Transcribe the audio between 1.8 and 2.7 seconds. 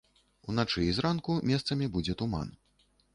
будзе туман.